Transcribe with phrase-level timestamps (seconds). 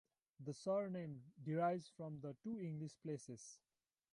[0.39, 3.59] The surname derives from the two English places.